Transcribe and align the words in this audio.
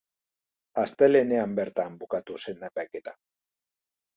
Astelehenean 0.83 1.53
bertan 1.59 1.99
bukatu 2.05 2.41
zen 2.47 2.67
epaiketa. 2.71 3.15